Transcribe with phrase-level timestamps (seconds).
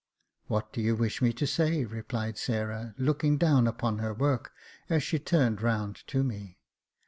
[0.47, 4.51] "What do you wish me to say?" replied Sarah, looking down upon her work,
[4.89, 6.57] as she turned round to me.